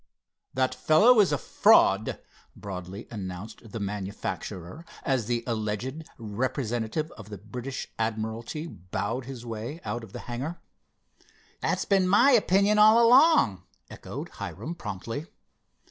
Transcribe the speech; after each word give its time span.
"That 0.55 0.73
fellow 0.73 1.19
is 1.19 1.31
a 1.31 1.37
fraud," 1.37 2.17
broadly 2.55 3.07
announced 3.11 3.71
the 3.71 3.79
manufacturer, 3.79 4.83
as 5.03 5.27
the 5.27 5.43
alleged 5.45 6.09
representative 6.17 7.11
of 7.11 7.29
the 7.29 7.37
British 7.37 7.87
admiralty 7.99 8.65
bowed 8.65 9.25
his 9.25 9.45
way 9.45 9.79
out 9.85 10.03
of 10.03 10.11
the 10.11 10.21
hangar. 10.21 10.59
"That's 11.59 11.85
been 11.85 12.07
my 12.07 12.31
opinion 12.31 12.79
all 12.79 12.99
along," 13.05 13.61
echoed 13.91 14.29
Hiram 14.29 14.73
promptly. 14.73 15.27